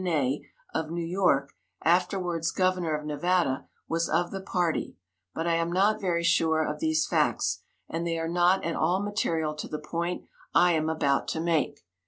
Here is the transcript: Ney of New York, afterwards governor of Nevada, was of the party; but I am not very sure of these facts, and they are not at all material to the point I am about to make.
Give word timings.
Ney 0.03 0.49
of 0.73 0.89
New 0.89 1.05
York, 1.05 1.51
afterwards 1.83 2.51
governor 2.51 2.95
of 2.97 3.05
Nevada, 3.05 3.67
was 3.87 4.09
of 4.09 4.31
the 4.31 4.41
party; 4.41 4.97
but 5.35 5.45
I 5.45 5.53
am 5.53 5.71
not 5.71 6.01
very 6.01 6.23
sure 6.23 6.63
of 6.65 6.79
these 6.79 7.05
facts, 7.05 7.61
and 7.87 8.07
they 8.07 8.17
are 8.17 8.27
not 8.27 8.65
at 8.65 8.75
all 8.75 9.03
material 9.03 9.53
to 9.53 9.67
the 9.67 9.77
point 9.77 10.23
I 10.55 10.71
am 10.71 10.89
about 10.89 11.27
to 11.27 11.39
make. 11.39 11.85